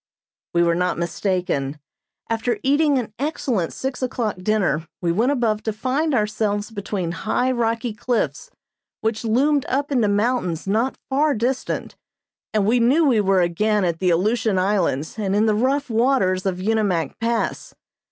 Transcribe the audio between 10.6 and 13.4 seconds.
not far distant, and we knew we